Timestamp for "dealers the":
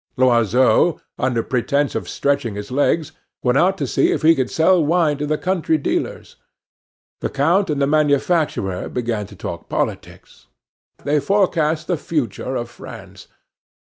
5.77-7.29